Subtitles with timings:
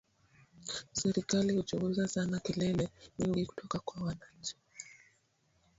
[0.91, 4.55] Serikali huchunguza sana kelele nyingi kutoka kwa wananchi.